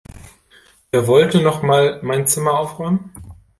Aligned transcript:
Wer 0.89 1.05
wollte 1.05 1.43
noch 1.43 1.61
mal 1.61 1.99
mein 2.01 2.25
Zimmer 2.25 2.57
aufräumen? 2.57 3.11